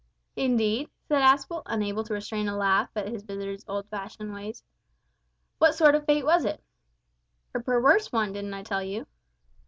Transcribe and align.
"Indeed?" 0.35 0.89
said 1.07 1.21
Aspel, 1.21 1.61
unable 1.67 2.03
to 2.05 2.15
restrain 2.15 2.47
a 2.47 2.57
laugh 2.57 2.89
at 2.95 3.07
his 3.07 3.21
visitor's 3.21 3.63
old 3.67 3.87
fashioned 3.91 4.33
ways, 4.33 4.63
"what 5.59 5.75
sort 5.75 5.93
of 5.93 6.07
fate 6.07 6.25
was 6.25 6.43
it?" 6.43 6.63
"A 7.53 7.59
perwerse 7.59 8.11
one, 8.11 8.33
didn't 8.33 8.55
I 8.55 8.63
tell 8.63 8.81
you?" 8.81 9.05